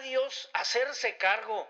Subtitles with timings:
[0.00, 1.68] Dios hacerse cargo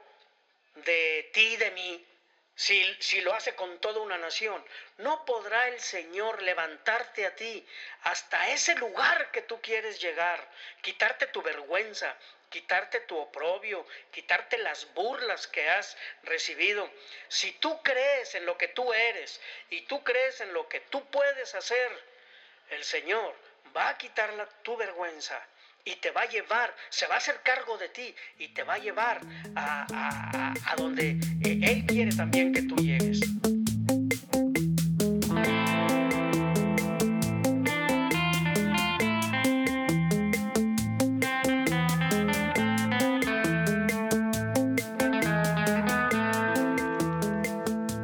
[0.77, 2.07] de ti, de mí,
[2.55, 4.65] si, si, lo hace con toda una nación.
[4.99, 7.67] No podrá el Señor levantarte a ti
[8.03, 10.47] hasta ese lugar que tú quieres llegar,
[10.81, 12.17] quitarte tu vergüenza,
[12.49, 16.91] quitarte tu oprobio, quitarte las burlas que has recibido.
[17.29, 19.41] Si tú crees en lo que tú eres
[19.71, 21.91] y tú crees en lo que tú puedes hacer,
[22.71, 23.35] el Señor
[23.77, 25.47] va a quitar tu vergüenza
[25.87, 28.75] y te va a llevar, se va a hacer cargo de ti y te va
[28.75, 29.21] a llevar
[29.55, 31.11] a, a donde
[31.45, 33.21] eh, Él quiere también que tú llegues.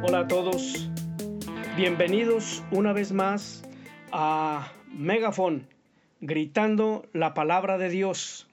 [0.01, 0.87] Hola a todos,
[1.75, 3.61] bienvenidos una vez más
[4.13, 5.72] a Megafon
[6.23, 8.47] gritando la palabra de Dios.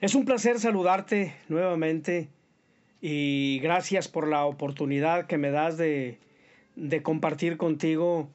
[0.00, 2.28] Es un placer saludarte nuevamente
[3.02, 6.18] y gracias por la oportunidad que me das de,
[7.02, 8.30] compartir contigo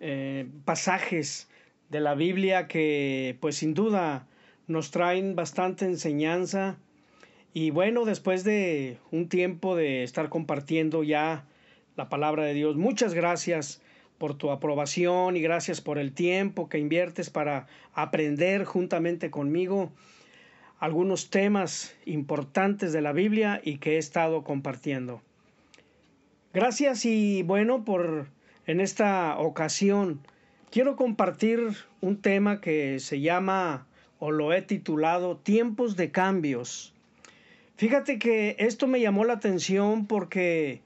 [0.00, 1.48] eh, pasajes
[1.88, 4.26] de la Biblia que pues sin duda
[4.66, 6.76] nos traen bastante enseñanza
[7.54, 11.46] y bueno, después de un tiempo de estar compartiendo ya
[11.96, 13.81] la palabra de Dios, muchas gracias
[14.22, 19.90] por tu aprobación y gracias por el tiempo que inviertes para aprender juntamente conmigo
[20.78, 25.20] algunos temas importantes de la Biblia y que he estado compartiendo.
[26.54, 28.28] Gracias y bueno, por
[28.68, 30.20] en esta ocasión
[30.70, 31.58] quiero compartir
[32.00, 33.88] un tema que se llama
[34.20, 36.94] o lo he titulado Tiempos de cambios.
[37.74, 40.80] Fíjate que esto me llamó la atención porque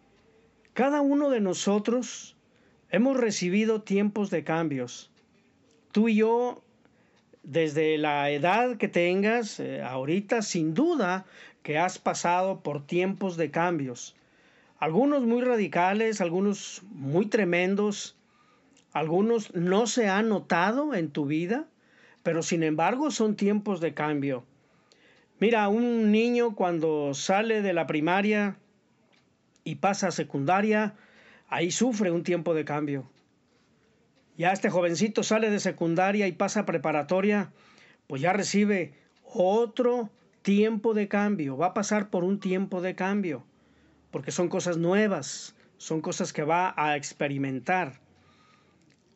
[0.72, 2.35] cada uno de nosotros
[2.90, 5.10] Hemos recibido tiempos de cambios.
[5.92, 6.62] Tú y yo,
[7.42, 11.26] desde la edad que tengas, eh, ahorita sin duda
[11.62, 14.14] que has pasado por tiempos de cambios.
[14.78, 18.16] Algunos muy radicales, algunos muy tremendos,
[18.92, 21.66] algunos no se han notado en tu vida,
[22.22, 24.44] pero sin embargo son tiempos de cambio.
[25.40, 28.56] Mira, un niño cuando sale de la primaria
[29.64, 30.94] y pasa a secundaria,
[31.48, 33.08] ahí sufre un tiempo de cambio.
[34.36, 37.52] Ya este jovencito sale de secundaria y pasa a preparatoria,
[38.06, 38.92] pues ya recibe
[39.22, 40.10] otro
[40.42, 43.44] tiempo de cambio, va a pasar por un tiempo de cambio,
[44.10, 48.00] porque son cosas nuevas, son cosas que va a experimentar.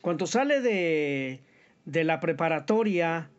[0.01, 1.41] Cuando sale de,
[1.85, 3.31] de la preparatoria,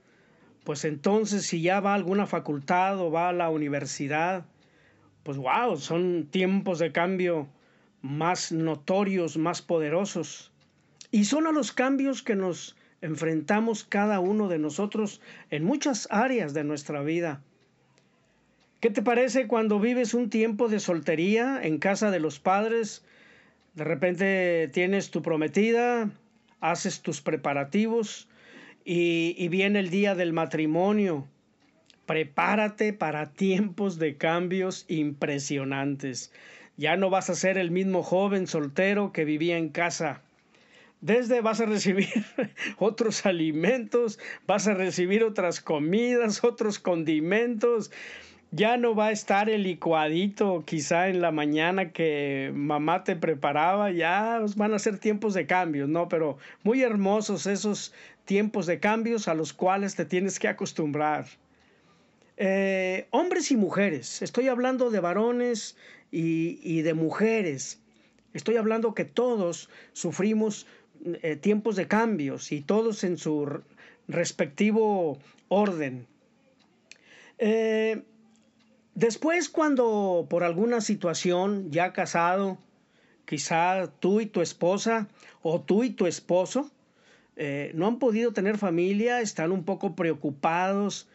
[0.64, 4.46] pues entonces si ya va a alguna facultad o va a la universidad,
[5.24, 7.50] pues wow, son tiempos de cambio
[8.02, 10.52] más notorios, más poderosos.
[11.12, 16.54] Y son a los cambios que nos enfrentamos cada uno de nosotros en muchas áreas
[16.54, 17.42] de nuestra vida.
[18.80, 23.06] ¿Qué te parece cuando vives un tiempo de soltería en casa de los padres?
[23.76, 26.10] De repente tienes tu prometida,
[26.62, 28.28] haces tus preparativos
[28.84, 31.28] y, viene el día del matrimonio.
[32.06, 36.32] Prepárate para tiempos de cambios impresionantes.
[36.82, 40.24] Ya no vas a ser el mismo joven soltero que vivía en casa.
[41.00, 42.08] Desde vas a recibir
[42.80, 47.92] otros alimentos, vas a recibir otras comidas, otros condimentos.
[48.50, 53.92] Ya no va a estar el licuadito quizá en la mañana que mamá te preparaba,
[53.92, 56.10] ya van a ser tiempos de cambios, ¿no?
[56.10, 57.94] Pero muy hermosos esos
[58.26, 61.26] tiempos de cambios a los cuales te tienes que acostumbrar.
[62.44, 65.78] Eh, hombres y mujeres, estoy hablando de varones
[66.10, 67.80] y, de mujeres,
[68.34, 70.66] estoy hablando que todos sufrimos
[71.22, 73.62] eh, tiempos de cambios y todos en su
[74.08, 75.20] respectivo
[75.50, 76.08] orden.
[77.38, 78.02] Eh,
[78.96, 82.58] después cuando por alguna situación ya casado,
[83.26, 85.08] quizá tú y tu esposa
[85.44, 86.72] o tú y tu esposo,
[87.76, 91.08] no han podido tener familia, están un poco preocupados,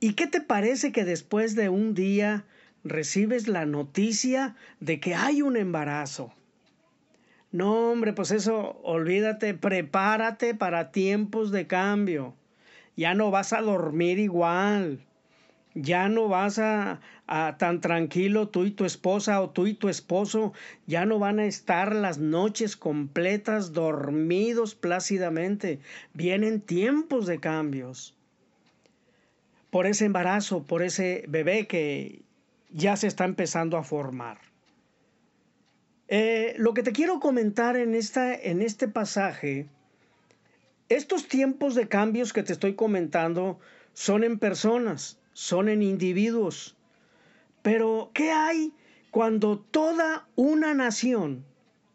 [0.00, 2.44] ¿Y qué te parece que después de un día
[2.84, 6.32] recibes la noticia de que hay un embarazo?
[7.50, 12.36] No, hombre, pues eso, olvídate, prepárate para tiempos de cambio.
[12.96, 15.00] Ya no vas a dormir igual.
[15.74, 17.00] Ya no vas a,
[17.58, 20.52] tan tranquilo tú y tu esposa o tú y tu esposo.
[20.86, 25.80] Ya no van a estar las noches completas dormidos plácidamente.
[26.14, 28.14] Vienen tiempos de cambios
[29.70, 32.22] por ese embarazo, por ese bebé que
[32.70, 34.38] ya se está empezando a formar.
[36.08, 39.68] Eh, lo que te quiero comentar en, esta, en este pasaje,
[40.88, 43.58] estos tiempos de cambios que te estoy comentando
[43.92, 46.76] son en personas, son en individuos.
[47.60, 48.72] Pero, ¿qué hay
[49.10, 51.44] cuando toda una nación,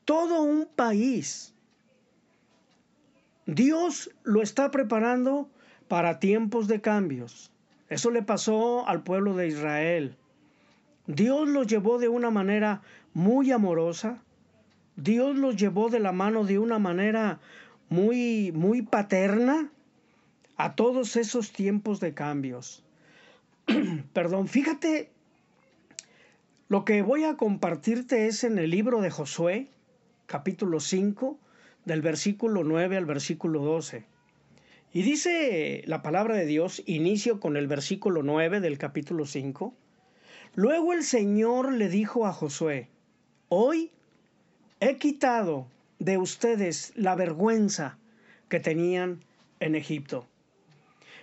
[0.06, 1.56] todo un país,
[3.48, 5.50] Dios lo está preparando
[5.88, 7.52] para tiempos de cambios?
[7.90, 10.16] Eso le pasó al pueblo de Israel.
[11.08, 12.82] Dios los llevó de una manera
[13.14, 14.22] muy amorosa.
[14.96, 17.40] Dios los llevó de la mano de una manera
[17.90, 19.70] muy, muy paterna
[20.56, 22.84] a todos esos tiempos de cambios.
[24.14, 25.12] Perdón, fíjate,
[26.70, 29.68] lo que voy a compartirte es en el libro de Josué,
[30.26, 31.38] capítulo 5,
[31.86, 34.06] del versículo 9 al versículo 12.
[34.96, 39.74] Y dice la palabra de Dios, inicio con el versículo 9 del capítulo 5.
[40.54, 42.90] Luego el Señor le dijo a Josué,
[43.50, 43.90] hoy
[44.80, 45.66] he quitado
[45.98, 47.98] de ustedes la vergüenza
[48.50, 49.24] que tenían
[49.60, 50.28] en Egipto.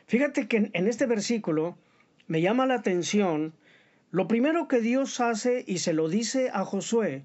[0.07, 1.79] Fíjate que en este versículo
[2.27, 3.53] me llama la atención
[4.11, 7.23] lo primero que Dios hace y se lo dice a Josué,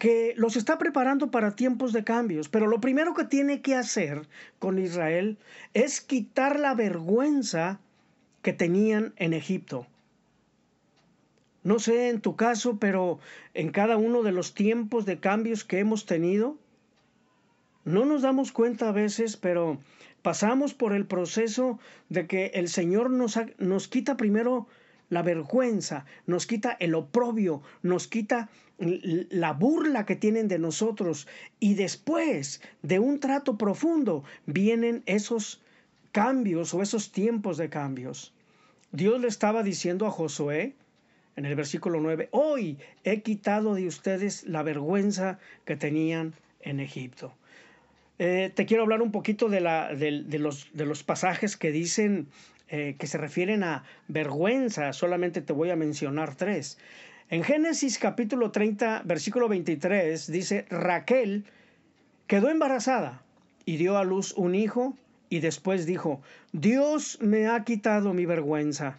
[0.00, 4.26] que los está preparando para tiempos de cambios, pero lo primero que tiene que hacer
[4.58, 5.36] con Israel
[5.74, 7.80] es quitar la vergüenza
[8.40, 9.86] que tenían en Egipto.
[11.64, 13.18] No sé en tu caso, pero
[13.52, 16.56] en cada uno de los tiempos de cambios que hemos tenido,
[17.84, 19.76] no nos damos cuenta a veces, pero
[20.22, 24.66] pasamos por el proceso de que el Señor nos, nos quita primero
[25.10, 28.48] la vergüenza, nos quita el oprobio, nos quita
[28.80, 31.28] la burla que tienen de nosotros
[31.58, 35.60] y después de un trato profundo vienen esos
[36.12, 38.32] cambios o esos tiempos de cambios.
[38.90, 40.74] Dios le estaba diciendo a Josué
[41.36, 47.32] en el versículo 9, hoy he quitado de ustedes la vergüenza que tenían en Egipto.
[48.18, 52.28] Eh, te quiero hablar un poquito de, la, los, de los pasajes que dicen
[52.68, 56.78] eh, que se refieren a vergüenza, solamente te voy a mencionar tres.
[57.30, 61.44] En Génesis capítulo 30, versículo 23, dice, Raquel
[62.26, 63.22] quedó embarazada
[63.64, 64.96] y dio a luz un hijo
[65.28, 68.98] y después dijo, Dios me ha quitado mi vergüenza.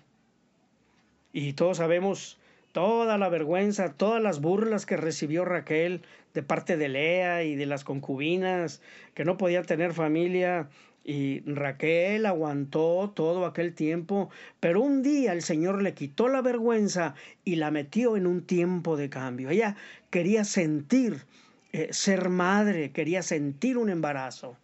[1.33, 2.39] Y todos sabemos
[2.71, 6.01] toda la vergüenza, todas las burlas que recibió Raquel
[6.33, 8.81] de parte de Lea y de las concubinas,
[9.13, 10.69] que no podía tener familia.
[11.03, 17.15] Y Raquel aguantó todo aquel tiempo, pero un día el Señor le quitó la vergüenza
[17.43, 19.49] y la metió en un tiempo de cambio.
[19.49, 19.75] Ella
[20.11, 21.25] quería sentir
[21.73, 24.57] eh, ser madre, quería sentir un embarazo.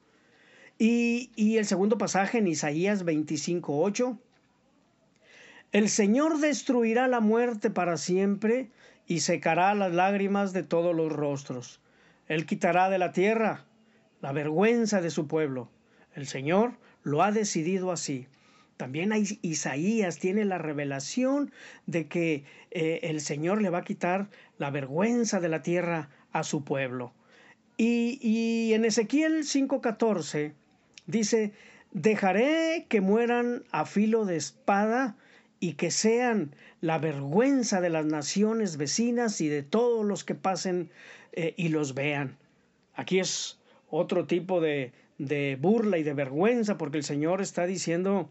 [0.78, 4.18] Y, y el segundo pasaje en Isaías 25.8
[5.74, 8.69] el Señor destruirá la muerte para siempre
[9.06, 11.81] y secará las lágrimas de todos los rostros.
[12.28, 13.66] Él quitará de la tierra
[14.22, 15.69] la vergüenza de su pueblo.
[16.18, 16.74] El Señor
[17.04, 18.25] lo ha decidido así.
[18.75, 21.52] También Isaías tiene la revelación
[21.86, 24.28] de que eh, el Señor le va a quitar
[24.58, 27.14] la vergüenza de la tierra a su pueblo.
[27.78, 30.54] Y, en Ezequiel 5:14
[31.06, 31.54] dice,
[31.92, 35.16] dejaré que mueran a filo de espada
[35.60, 40.90] y que sean la vergüenza de las naciones vecinas y de todos los que pasen
[41.34, 42.38] eh, y los vean.
[42.96, 43.60] Aquí es
[43.90, 48.30] otro tipo de, de burla y de vergüenza porque el Señor está diciendo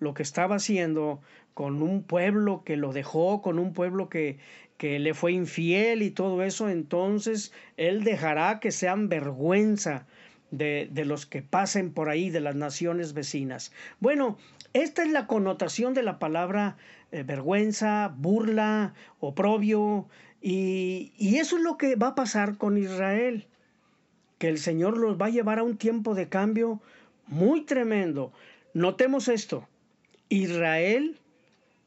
[0.00, 1.20] lo que estaba haciendo
[1.54, 4.38] con un pueblo que lo dejó, con un pueblo que,
[4.76, 10.06] que le fue infiel y todo eso, entonces Él dejará que sean vergüenza
[10.50, 13.72] de, de, los que pasen por ahí, de las naciones vecinas.
[14.00, 14.38] Bueno,
[14.72, 16.76] esta es la connotación de la palabra
[17.10, 20.06] eh, vergüenza, burla, oprobio,
[20.40, 23.48] y, y eso es lo que va a pasar con Israel,
[24.38, 26.80] que el Señor los va a llevar a un tiempo de cambio
[27.26, 28.32] muy tremendo.
[28.72, 29.68] Notemos esto,
[30.28, 31.18] Israel,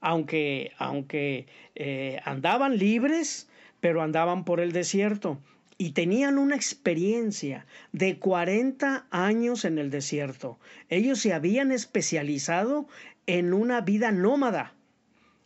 [0.02, 5.40] aunque, aunque eh, andaban libres, pero andaban por el desierto
[5.82, 10.60] y tenían una experiencia de 40 años en el desierto.
[10.90, 12.88] Ellos se habían especializado
[13.26, 14.76] en una vida nómada.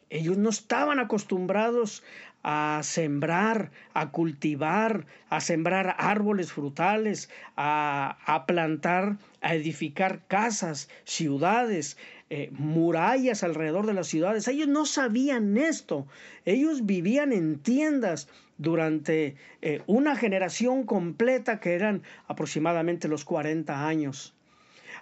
[0.09, 2.03] Ellos no estaban acostumbrados
[2.47, 11.97] a sembrar, a cultivar, a sembrar árboles frutales, a, plantar, a edificar casas, ciudades,
[12.29, 14.47] eh, murallas alrededor de las ciudades.
[14.47, 16.05] Ellos no sabían esto.
[16.45, 18.27] Ellos vivían en tiendas
[18.59, 24.35] durante eh, una generación completa que eran aproximadamente los 40 años.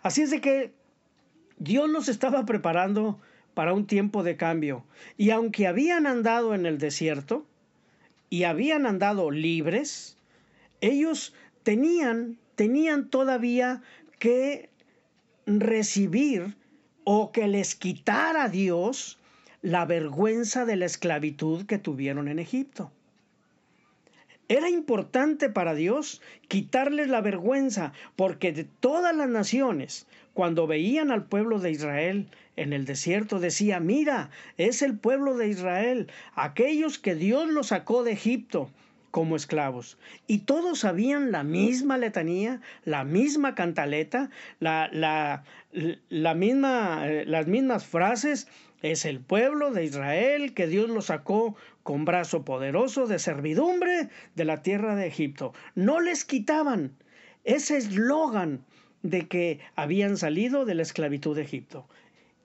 [0.02, 0.72] Así es de que
[1.58, 3.20] Dios los estaba preparando
[3.54, 4.86] para un tiempo de cambio.
[5.18, 7.46] Y aunque habían andado en el desierto
[8.30, 10.18] y habían andado libres,
[10.82, 11.34] ellos
[11.64, 13.82] tenían, tenían todavía
[14.20, 14.70] que
[15.46, 16.56] recibir
[17.04, 19.20] o que les quitara Dios
[19.62, 22.92] la vergüenza de la esclavitud que tuvieron en Egipto.
[24.50, 31.26] Era importante para Dios quitarles la vergüenza, porque de todas las naciones, cuando veían al
[31.26, 37.16] pueblo de Israel en el desierto, decía, mira, es el pueblo de Israel, aquellos que
[37.16, 38.70] Dios los sacó de Egipto
[39.12, 40.00] como esclavos.
[40.26, 45.44] Y todos sabían la misma letanía, la misma cantaleta, la, la,
[46.10, 48.48] la misma, las mismas frases.
[48.82, 54.46] Es el pueblo de Israel que Dios lo sacó con brazo poderoso de servidumbre de
[54.46, 55.54] la tierra de Egipto.
[55.76, 56.98] No les quitaban
[57.44, 58.66] ese eslogan
[59.04, 61.88] de que habían salido de la esclavitud de Egipto.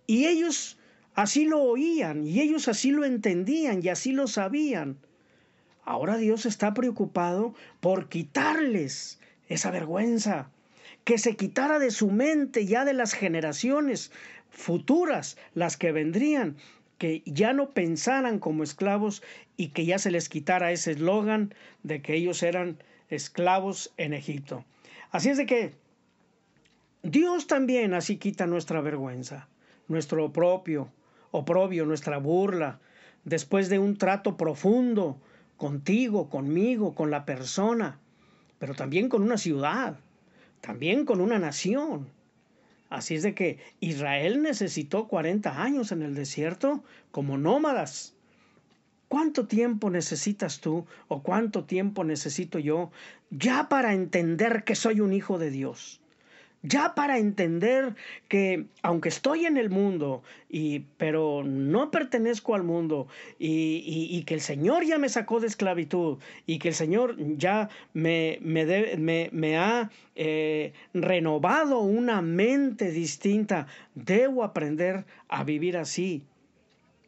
[0.07, 0.79] Y ellos
[1.15, 4.99] así lo oían, y ellos así lo entendían, y así lo sabían.
[5.85, 10.50] Ahora Dios está preocupado por quitarles esa vergüenza,
[11.05, 14.12] que se quitara de su mente ya de las generaciones
[14.50, 16.57] futuras, las que vendrían,
[16.99, 19.23] que ya no pensaran como esclavos
[19.57, 24.65] y que ya se les quitara ese eslogan de que ellos eran esclavos en Egipto.
[25.11, 25.75] Así es de que
[27.05, 29.49] Dios también así quita nuestra vergüenza,
[29.87, 30.90] nuestro propio
[31.31, 32.81] oprobio, nuestra burla,
[33.25, 35.21] después de un trato profundo
[35.57, 38.00] contigo, conmigo, con la persona,
[38.59, 40.00] pero también con una ciudad,
[40.61, 42.09] también con una nación.
[42.90, 48.14] Así es de que Israel necesitó 40 años en el desierto como nómadas.
[49.07, 52.90] ¿Cuánto tiempo necesitas tú o cuánto tiempo necesito yo
[53.31, 56.00] ya para entender que soy un hijo de Dios?
[56.62, 57.95] Ya para entender
[58.29, 63.07] que aunque estoy en el mundo, y, pero no pertenezco al mundo,
[63.38, 68.38] y, que el Señor ya me sacó de esclavitud, y que el Señor ya me,
[68.43, 76.25] me, ha eh, renovado una mente distinta, debo aprender a vivir así.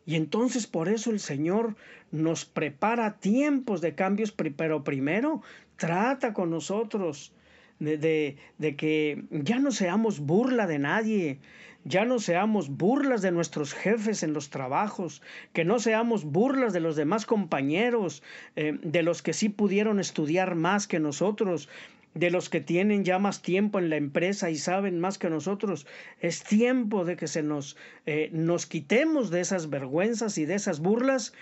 [0.06, 1.76] Y entonces por eso el Señor
[2.10, 5.42] nos prepara tiempos de cambios, pero primero
[5.76, 7.32] trata con nosotros
[7.80, 8.36] de,
[8.76, 11.38] que ya no seamos burla de nadie,
[11.84, 15.22] ya no seamos burlas de nuestros jefes en los trabajos,
[15.52, 18.22] que no seamos burlas de los demás compañeros,
[18.54, 21.68] eh, de los que sí pudieron estudiar más que nosotros,
[22.12, 25.86] de los que tienen ya más tiempo en la empresa y saben más que nosotros.
[26.20, 30.80] Es tiempo de que se nos, eh, nos quitemos de esas vergüenzas y de esas
[30.80, 31.32] burlas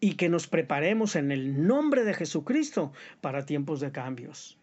[0.00, 4.58] y que nos preparemos en el nombre de Jesucristo para tiempos de cambios.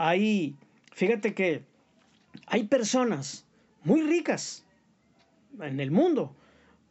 [0.00, 0.54] Hay,
[0.92, 1.64] fíjate que
[2.46, 3.44] hay personas
[3.82, 4.64] muy ricas
[5.60, 6.36] en el mundo,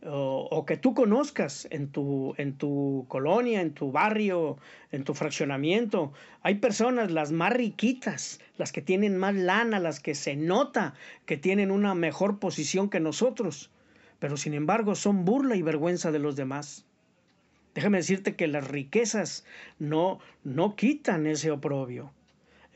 [0.04, 4.58] o, que tú conozcas en tu, en tu colonia, en tu barrio,
[4.92, 6.12] en tu fraccionamiento.
[6.42, 10.94] Hay personas, las más riquitas, las que tienen más lana, las que se nota
[11.26, 13.72] que tienen una mejor posición que nosotros,
[14.20, 16.86] pero sin embargo son burla y vergüenza de los demás.
[17.74, 19.46] Déjame decirte que las riquezas
[19.80, 22.12] no, no quitan ese oprobio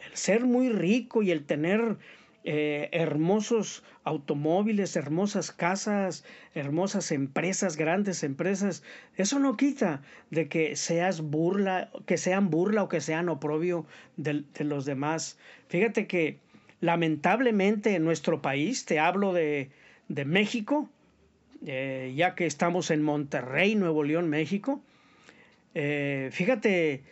[0.06, 1.98] el ser muy rico y el tener
[2.44, 8.82] eh, hermosos automóviles, hermosas casas, hermosas empresas, grandes empresas,
[9.16, 13.86] eso no quita de que seas burla, que sean burla o que sean oprobio
[14.18, 15.38] de, los demás.
[15.68, 16.40] Fíjate que
[16.80, 19.70] lamentablemente en nuestro país, te hablo de,
[20.08, 20.90] México,
[21.68, 24.82] eh, ya que estamos en Monterrey, Nuevo León, México,
[25.76, 27.04] eh, fíjate,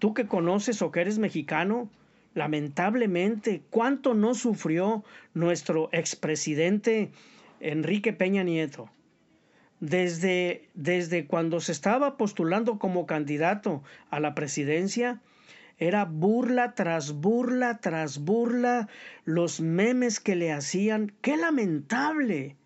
[0.00, 1.88] tú que conoces o que eres mexicano,
[2.34, 7.10] lamentablemente, cuánto no sufrió nuestro expresidente
[7.60, 8.90] Enrique Peña Nieto.
[9.80, 15.20] Desde, desde cuando se estaba postulando como candidato a la presidencia,
[15.78, 18.88] era burla tras burla tras burla
[19.24, 21.12] los memes que le hacían.
[21.20, 22.56] ¡Qué lamentable!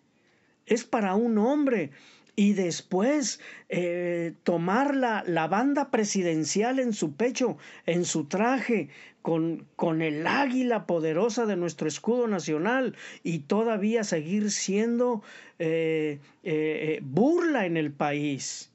[0.67, 1.91] Es para un hombre
[2.39, 8.89] y después eh, tomar la, la, banda presidencial en su pecho, en su traje,
[9.23, 15.23] con, con, el águila poderosa de nuestro escudo nacional y todavía seguir siendo
[15.57, 18.71] eh, eh, burla en el país.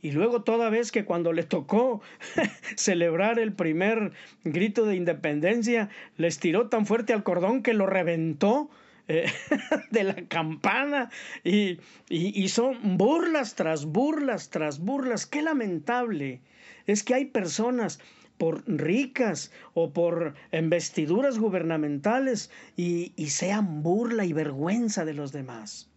[0.00, 2.00] Y luego toda vez que cuando le tocó
[2.76, 8.70] celebrar el primer grito de independencia, les tiró tan fuerte al cordón que lo reventó
[9.08, 9.30] eh,
[9.90, 11.10] de la campana
[11.42, 15.26] y, y, son burlas tras burlas tras burlas.
[15.26, 16.40] Qué lamentable
[16.86, 18.00] es que hay personas
[18.38, 25.88] por ricas o por investiduras gubernamentales y, sean burla y vergüenza de los demás.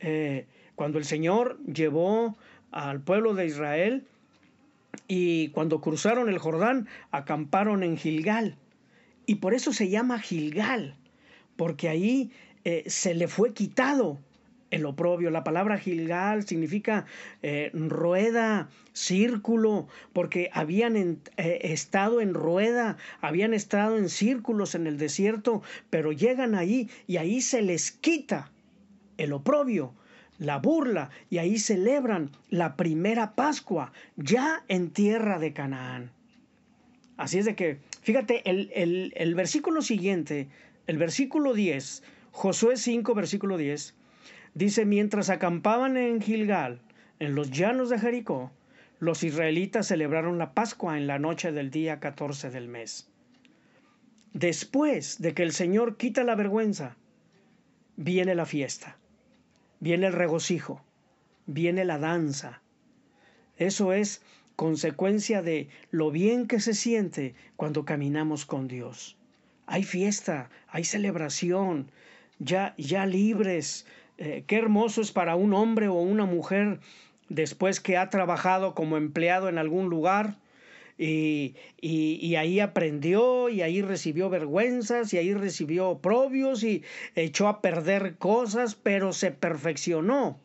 [0.00, 2.36] Eh, cuando el Señor llevó
[2.72, 4.06] al pueblo de Israel
[5.06, 8.56] y cuando cruzaron el Jordán acamparon en Gilgal
[9.26, 10.96] y por eso se llama Gilgal
[11.56, 12.30] porque ahí
[12.64, 14.18] eh, se le fue quitado
[14.74, 15.30] el oprobio.
[15.30, 17.06] La palabra Gilgal significa
[17.42, 21.18] eh, rueda, círculo, porque habían eh,
[21.62, 27.40] estado en rueda, habían estado en círculos en el desierto, pero llegan ahí y ahí
[27.40, 28.50] se les quita
[29.16, 29.94] el oprobio,
[30.38, 36.10] la burla, y ahí celebran la primera Pascua, ya en tierra de Canaán.
[37.16, 40.48] Así es de que, fíjate, el, el versículo siguiente,
[40.86, 43.94] el versículo 10, Josué 5, versículo 10,
[44.54, 46.80] Dice, mientras acampaban en Gilgal,
[47.18, 48.52] en los llanos de Jericó,
[49.00, 53.08] los israelitas celebraron la Pascua en la noche del día 14 del mes.
[54.32, 56.96] Después de que el Señor quita la vergüenza,
[57.96, 58.96] viene la fiesta,
[59.80, 60.80] viene el regocijo,
[61.46, 62.62] viene la danza.
[63.56, 64.22] Eso es
[64.54, 69.16] consecuencia de lo bien que se siente cuando caminamos con Dios.
[69.66, 71.90] Hay fiesta, hay celebración,
[72.38, 73.86] ya, ya libres,
[74.18, 76.80] eh, qué hermoso es para un hombre o una mujer
[77.28, 80.36] después que ha trabajado como empleado en algún lugar
[80.96, 86.84] y, y, ahí aprendió y ahí recibió vergüenzas y ahí recibió oprobios y
[87.16, 90.38] echó a perder cosas, pero se perfeccionó.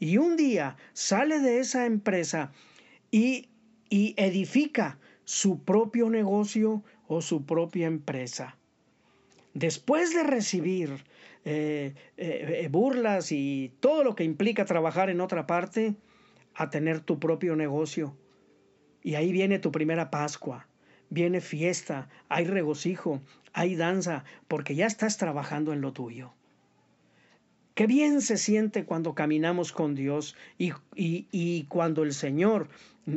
[0.00, 2.52] Y un día sale de esa empresa
[3.10, 3.50] y,
[3.90, 6.82] y edifica su propio negocio
[7.14, 8.56] o su propia empresa.
[9.54, 11.04] Después de recibir
[11.44, 15.94] eh, eh, burlas y todo lo que implica trabajar en otra parte,
[16.54, 18.16] a tener tu propio negocio.
[19.02, 20.66] Y ahí viene tu primera Pascua,
[21.10, 23.20] viene fiesta, hay regocijo,
[23.52, 26.32] hay danza, porque ya estás trabajando en lo tuyo.
[27.74, 32.68] Qué bien se siente cuando caminamos con Dios y, y, cuando el Señor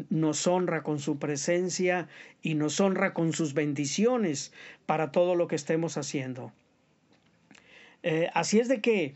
[0.09, 2.07] nos honra con su presencia
[2.41, 4.53] y nos honra con sus bendiciones
[4.85, 6.53] para todo lo que estemos haciendo.
[8.01, 9.15] Eh, así es de que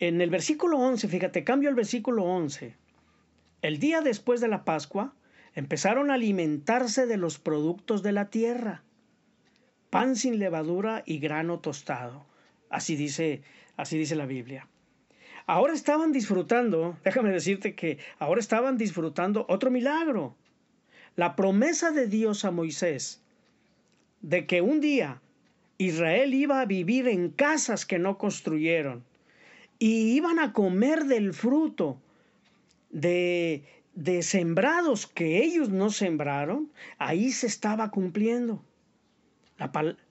[0.00, 2.74] en el versículo 11, fíjate, cambio el versículo 11.
[3.60, 5.12] El día después de la Pascua
[5.54, 8.82] empezaron a alimentarse de los productos de la tierra,
[9.90, 12.24] pan sin levadura y grano tostado.
[12.70, 13.42] Así dice,
[13.76, 14.66] así dice la Biblia.
[15.48, 20.36] Ahora estaban disfrutando, déjame decirte que ahora estaban disfrutando otro milagro.
[21.16, 23.22] La promesa de Dios a Moisés
[24.20, 25.22] de que un día
[25.78, 29.04] Israel iba a vivir en casas que no construyeron
[29.78, 31.98] y iban a comer del fruto
[32.90, 38.62] de, de sembrados que ellos no sembraron, ahí se estaba cumpliendo.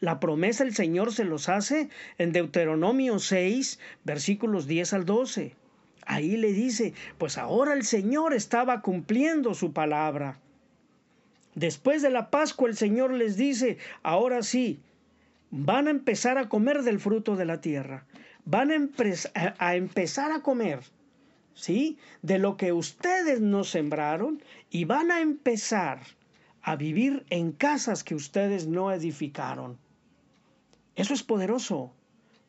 [0.02, 5.56] La, promesa el Señor se los hace en Deuteronomio 6, versículos 10 al 12.
[6.06, 10.38] Ahí le dice, pues ahora el Señor estaba cumpliendo su palabra.
[11.56, 14.80] Después de la Pascua el Señor les dice, ahora sí,
[15.50, 18.06] van a empezar a comer del fruto de la tierra,
[18.44, 20.82] van a, empezar a comer,
[21.54, 21.98] ¿sí?
[22.22, 26.00] De lo que ustedes no sembraron y van a empezar
[26.68, 29.78] a vivir en casas que ustedes no edificaron.
[30.98, 31.94] Eso es poderoso.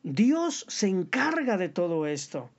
[0.03, 2.51] Dios se encarga de todo esto.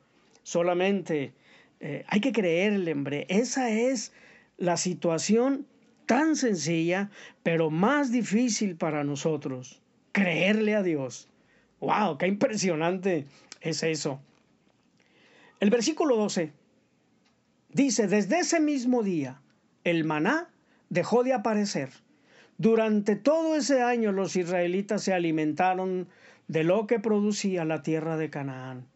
[0.44, 1.34] Solamente
[1.82, 3.26] eh, hay que creerle, hombre.
[3.28, 4.14] Esa es
[4.58, 5.68] la situación
[6.06, 7.12] tan sencilla,
[7.44, 9.82] pero más difícil para nosotros
[10.14, 11.28] creerle a Dios.
[11.82, 12.18] ¡Wow!
[12.18, 13.26] ¡Qué impresionante
[13.60, 14.22] es eso!
[15.60, 16.54] El versículo 12
[17.74, 19.42] dice, desde ese mismo día
[19.84, 20.48] el maná
[20.90, 21.90] dejó de aparecer.
[22.58, 26.08] Durante todo ese año los israelitas se alimentaron
[26.48, 28.88] de lo que producía la tierra de Canaán.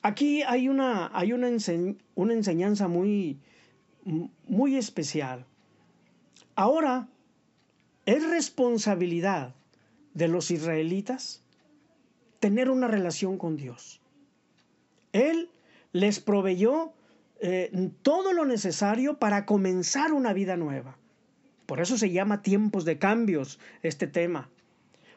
[0.00, 1.48] Aquí hay una, hay una,
[2.14, 3.38] una enseñanza muy,
[4.46, 5.44] muy especial.
[6.54, 7.08] Ahora
[8.06, 9.54] es responsabilidad
[10.14, 11.42] de los israelitas
[12.40, 14.00] tener una relación con Dios.
[15.12, 15.50] Él
[15.92, 16.92] les proveyó
[17.44, 20.96] eh, todo lo necesario para comenzar una vida nueva.
[21.66, 24.48] Por eso se llama tiempos de cambios este tema.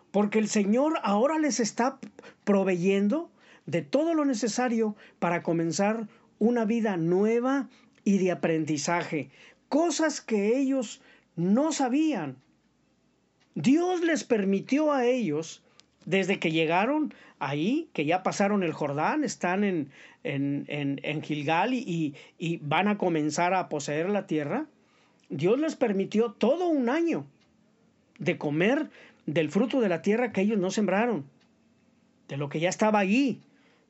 [0.09, 1.99] Porque el Señor ahora les está
[2.43, 3.29] proveyendo
[3.67, 6.07] de todo lo necesario para comenzar
[6.39, 7.69] una vida nueva
[8.03, 9.29] y de aprendizaje.
[9.69, 11.01] Cosas que ellos
[11.35, 12.37] no sabían,
[13.53, 15.63] Dios les permitió a ellos,
[16.05, 19.91] desde que llegaron ahí, que ya pasaron el Jordán, están en,
[20.23, 24.67] en, Gilgal y, y van a comenzar a poseer la tierra,
[25.29, 27.25] Dios les permitió todo un año
[28.19, 28.89] de comer
[29.25, 31.25] del fruto de la tierra que ellos no sembraron,
[32.27, 33.41] de lo que ya estaba allí,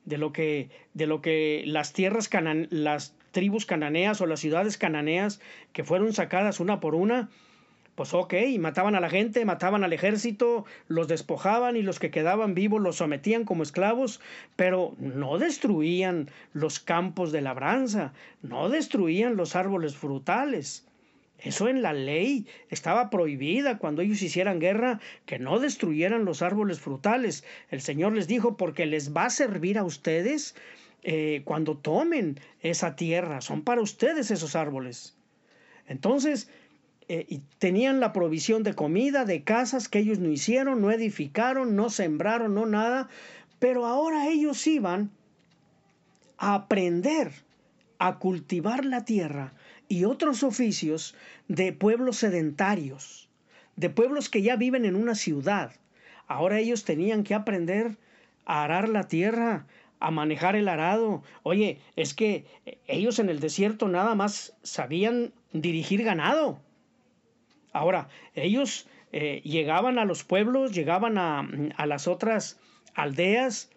[0.04, 2.30] de lo que, de lo que las tierras
[2.70, 5.40] las tribus cananeas o las ciudades cananeas
[5.72, 7.28] que fueron sacadas una por una,
[7.96, 12.54] pues ok, mataban a la gente, mataban al ejército, los despojaban y los que quedaban
[12.54, 14.20] vivos los sometían como esclavos,
[14.54, 20.86] pero no destruían los campos de labranza, no destruían los árboles frutales.
[21.38, 26.80] Eso en la ley estaba prohibida cuando ellos hicieran guerra, que no destruyeran los árboles
[26.80, 27.44] frutales.
[27.70, 30.54] El Señor les dijo, porque les va a servir a ustedes
[31.02, 35.16] eh, cuando tomen esa tierra, son para ustedes esos árboles.
[35.88, 36.50] Entonces,
[37.08, 41.88] eh, tenían la provisión de comida, de casas que ellos no hicieron, no edificaron, no
[41.88, 43.08] sembraron, no nada,
[43.58, 45.10] pero ahora ellos iban
[46.36, 47.30] a aprender
[47.98, 49.54] a cultivar la tierra
[49.88, 51.14] y otros oficios
[51.48, 53.28] de pueblos sedentarios,
[53.76, 55.72] de pueblos que ya viven en una ciudad.
[56.26, 57.96] Ahora ellos tenían que aprender
[58.46, 59.66] a arar la tierra,
[60.00, 61.22] a manejar el arado.
[61.44, 62.46] Oye, es que
[62.86, 66.60] ellos en el desierto nada más sabían dirigir ganado.
[67.76, 72.58] Ahora, ellos eh, llegaban a los pueblos, llegaban a, las otras
[72.94, 73.70] aldeas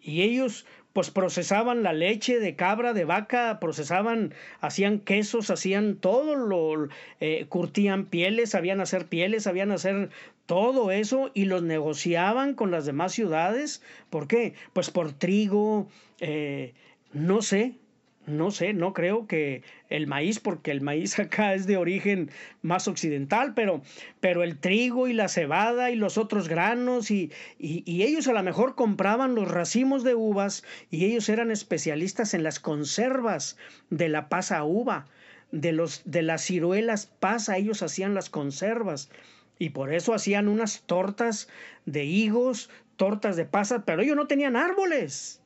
[0.00, 6.36] y ellos pues procesaban la leche de cabra, de vaca, procesaban, hacían quesos, hacían todo
[6.36, 6.88] lo,
[7.20, 10.10] eh, curtían pieles, sabían hacer pieles, sabían hacer
[10.44, 13.82] todo eso y los negociaban con las demás ciudades.
[14.10, 14.52] ¿Por qué?
[14.74, 15.88] Pues por trigo,
[16.20, 16.74] eh,
[17.14, 17.76] no sé,
[18.26, 22.30] no sé, no creo que el maíz, porque el maíz acá es de origen
[22.62, 23.82] más occidental, pero,
[24.20, 28.42] pero el trigo y la cebada y los otros granos y, y, ellos a lo
[28.42, 33.56] mejor compraban los racimos de uvas y ellos eran especialistas en las conservas
[33.90, 35.06] de la pasa uva,
[35.50, 39.10] de, los, de las ciruelas pasa, ellos hacían las conservas
[39.58, 41.48] y por eso hacían unas tortas
[41.86, 45.41] de higos, tortas de pasas, pero ellos no tenían árboles.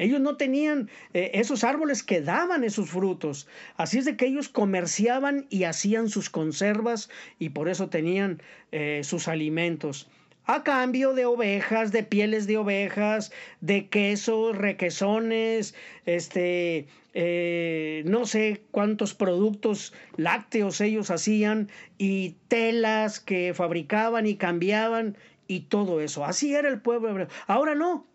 [0.00, 3.46] Ellos no tenían eh, esos árboles que daban esos frutos.
[3.76, 9.02] Así es de que ellos comerciaban y hacían sus conservas y por eso tenían eh,
[9.04, 10.08] sus alimentos.
[10.46, 15.74] A cambio de ovejas, de pieles de ovejas, de quesos, requesones,
[16.06, 25.18] este, eh, no sé cuántos productos lácteos ellos hacían y telas que fabricaban y cambiaban
[25.46, 26.24] y todo eso.
[26.24, 27.28] Así era el pueblo hebreo.
[27.46, 28.06] Ahora no,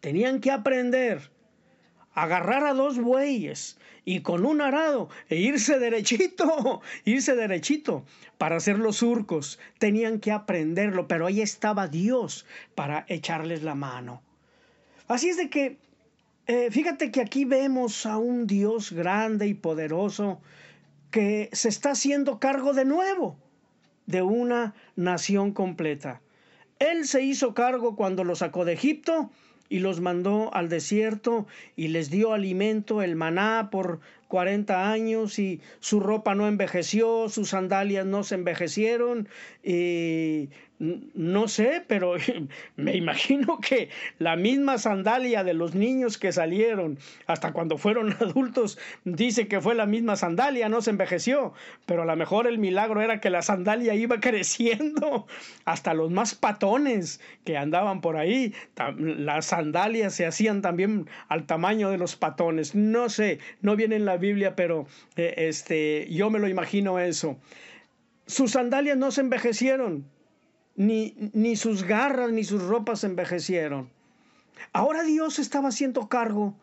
[0.00, 1.30] tenían que aprender
[2.14, 8.04] a agarrar a dos bueyes y con un arado e irse derechito, irse derechito
[8.38, 9.58] para hacer los surcos.
[9.78, 14.22] Tenían que aprenderlo, pero ahí estaba Dios para echarles la mano.
[15.06, 15.78] Así es de que,
[16.46, 20.40] eh, fíjate que aquí vemos a un Dios grande y poderoso
[21.10, 23.36] que se está haciendo cargo de nuevo
[24.06, 26.20] de una nación completa.
[26.78, 29.30] Él se hizo cargo cuando lo sacó de Egipto
[29.70, 35.62] y los mandó al desierto y les dio alimento, el maná, por 40 años y
[35.78, 39.28] su ropa no envejeció, sus sandalias no se envejecieron
[39.62, 42.14] y no sé, pero
[42.76, 48.78] me imagino que la misma sandalia de los niños que salieron hasta cuando fueron adultos
[49.04, 51.52] dice que fue la misma sandalia, no se envejeció,
[51.84, 55.26] pero a lo mejor el milagro era que la sandalia iba creciendo
[55.66, 58.54] hasta los más patones que andaban por ahí,
[58.96, 64.06] las sandalias se hacían también al tamaño de los patones, no sé, no viene en
[64.06, 67.38] la Biblia, pero eh, este, yo me lo imagino eso.
[68.26, 70.06] Sus sandalias no se envejecieron,
[70.76, 73.90] ni, ni sus garras ni sus ropas envejecieron.
[74.72, 76.54] Ahora Dios estaba haciendo cargo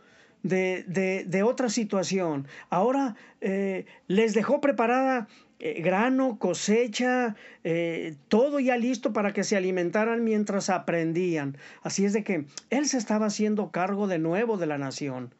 [0.43, 2.47] de, de, otra situación.
[2.69, 5.27] Ahora eh, les dejó preparada
[5.59, 11.57] eh, grano, cosecha, eh, todo ya listo para que se alimentaran mientras aprendían.
[11.81, 15.33] Así es de que Él se estaba haciendo cargo de nuevo de la nación.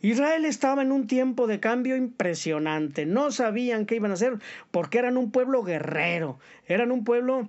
[0.00, 3.04] Israel estaba en un tiempo de cambio impresionante.
[3.04, 4.38] No sabían qué iban a hacer
[4.70, 7.48] porque eran un pueblo guerrero, eran un pueblo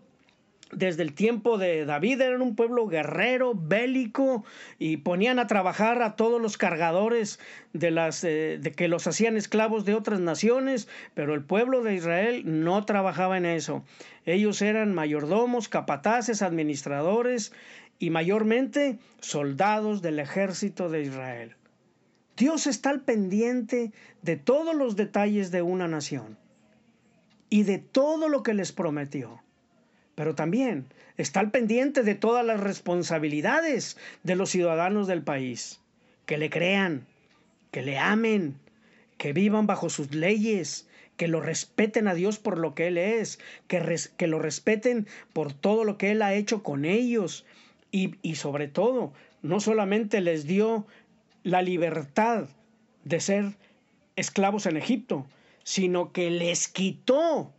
[0.71, 4.43] desde el tiempo de David eran un pueblo guerrero, bélico,
[4.77, 7.39] y ponían a trabajar a todos los cargadores
[7.73, 11.95] de las eh, de que los hacían esclavos de otras naciones, pero el pueblo de
[11.95, 13.84] Israel no trabajaba en eso.
[14.25, 17.51] Ellos eran mayordomos, capataces, administradores
[17.97, 21.55] y mayormente soldados del ejército de Israel.
[22.38, 26.38] Dios está al pendiente de todos los detalles de una nación
[27.49, 29.41] y de todo lo que les prometió
[30.19, 35.79] pero también está pendiente de todas las responsabilidades de los ciudadanos del país.
[36.25, 37.08] Que le crean,
[37.71, 38.60] que le amen,
[39.17, 43.39] que vivan bajo sus leyes, que lo respeten a Dios por lo que Él es,
[43.69, 43.82] que,
[44.17, 47.45] que lo respeten por todo lo que Él ha hecho con ellos
[47.89, 50.86] y, y sobre todo, no solamente les dio
[51.43, 52.49] la libertad
[53.05, 53.55] de ser
[54.17, 55.27] esclavos en Egipto,
[55.63, 57.53] sino que les quitó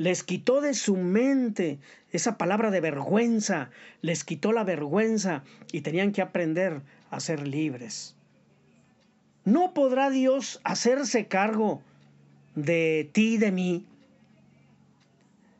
[0.00, 1.78] les quitó de su mente
[2.10, 3.68] esa palabra de vergüenza,
[4.00, 8.16] les quitó la vergüenza y tenían que aprender a ser libres.
[9.44, 11.82] ¿No podrá Dios hacerse cargo
[12.54, 13.86] de ti y de mí?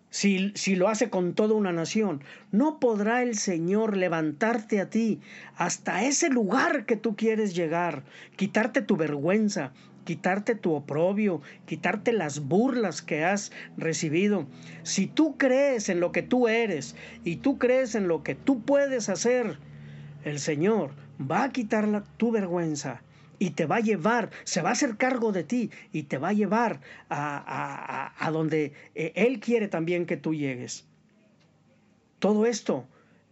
[0.09, 5.21] Si, si, lo hace con toda una nación, no podrá el Señor levantarte a ti
[5.57, 8.05] hasta ese lugar que tú quieres llegar,
[8.37, 9.73] quitarte tu vergüenza,
[10.05, 14.47] quitarte tu oprobio, quitarte las burlas que has recibido.
[14.83, 18.63] Si tú crees en lo que tú eres y tú crees en lo que tú
[18.63, 19.59] puedes hacer,
[20.25, 23.03] el Señor va a quitar tu vergüenza
[23.39, 26.29] y te va a llevar, se va a hacer cargo de ti y te va
[26.29, 30.87] a llevar a, a, donde eh, Él quiere también que tú llegues.
[32.19, 32.87] Todo esto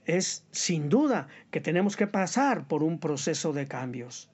[0.07, 4.31] es sin duda que tenemos que pasar por un proceso de cambios.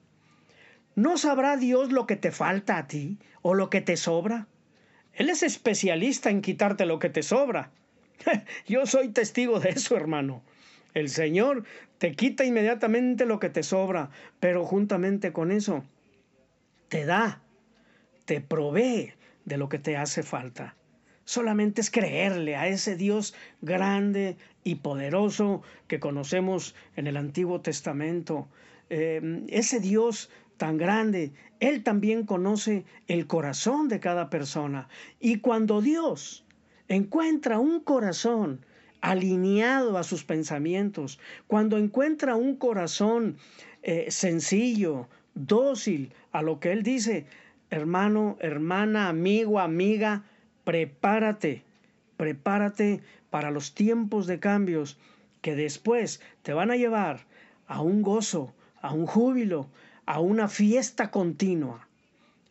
[0.95, 4.47] ¿No sabrá Dios lo que te falta a ti o lo que te sobra?
[5.13, 7.71] Él es especialista en quitarte lo que te sobra.
[8.67, 10.41] Yo soy testigo de eso, hermano.
[10.93, 11.65] El Señor
[11.97, 15.83] te quita inmediatamente lo que te sobra, pero juntamente con eso
[16.87, 17.41] te da,
[18.23, 20.75] te provee de lo que te hace falta.
[21.25, 28.47] Solamente es creerle a ese Dios grande y poderoso que conocemos en el Antiguo Testamento.
[28.89, 34.87] Eh, ese Dios tan grande, Él también conoce el corazón de cada persona.
[35.19, 36.45] Y cuando Dios
[36.87, 38.65] encuentra un corazón
[39.01, 43.37] alineado a sus pensamientos, cuando encuentra un corazón
[43.83, 47.25] eh, sencillo, dócil a lo que Él dice,
[47.69, 50.23] hermano, hermana, amigo, amiga,
[50.63, 51.63] prepárate,
[52.17, 54.97] prepárate para los tiempos de cambios
[55.41, 57.25] que después te van a llevar
[57.67, 59.69] a un gozo, a un júbilo,
[60.05, 61.87] a una fiesta continua,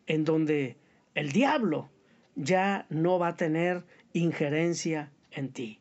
[0.06, 0.76] en donde
[1.14, 1.88] el diablo
[2.36, 5.78] ya no va a tener injerencia en ti.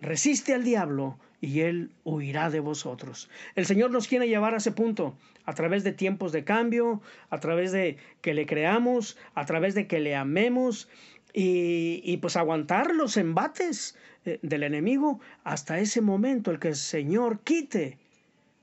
[0.00, 3.28] Resiste al diablo y él huirá de vosotros.
[3.54, 7.38] El Señor nos quiere llevar a ese punto, a través de tiempos de cambio, a
[7.40, 10.88] través de que le creamos, a través de que le amemos
[11.32, 16.76] y, y pues aguantar los embates eh, del enemigo hasta ese momento, el que el
[16.76, 17.98] Señor quite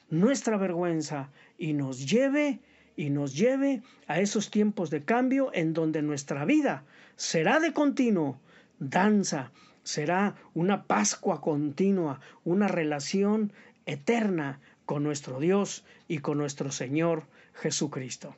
[0.10, 1.30] nuestra vergüenza
[1.62, 2.60] y nos lleve
[2.98, 6.84] y nos lleve a esos tiempos de cambio en donde nuestra vida
[7.16, 8.40] será de continuo
[8.80, 9.52] danza,
[9.84, 13.54] será una Pascua continua, una relación
[13.86, 18.36] eterna con nuestro Dios y con nuestro Señor Jesucristo.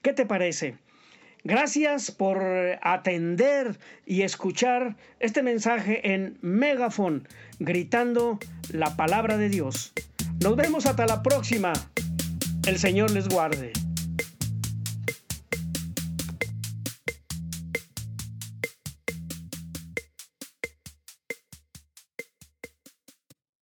[0.00, 0.78] ¿Qué te parece?
[1.44, 2.42] Gracias por
[2.80, 8.38] atender y escuchar este mensaje en megafon, gritando
[8.72, 9.92] la palabra de Dios.
[10.42, 11.74] Nos vemos hasta la próxima.
[12.66, 13.72] El Señor les guarde.